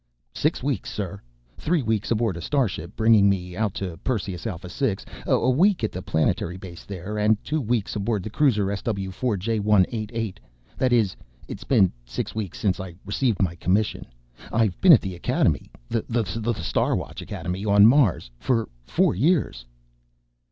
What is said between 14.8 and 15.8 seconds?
been at the Academy...